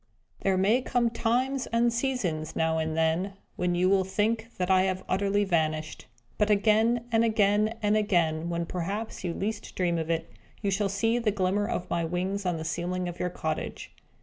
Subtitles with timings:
[0.39, 4.81] There may come times and seasons, now and then, when you will think that I
[4.85, 6.07] have utterly vanished.
[6.39, 10.27] But again, and again, and again, when perhaps you least dream of it,
[10.63, 13.91] you shall see the glimmer of my wings on the ceiling of your cottage.